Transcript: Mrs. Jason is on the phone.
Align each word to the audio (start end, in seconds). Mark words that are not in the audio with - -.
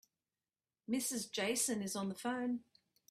Mrs. 0.89 1.31
Jason 1.31 1.83
is 1.83 1.95
on 1.95 2.09
the 2.09 2.15
phone. 2.15 2.61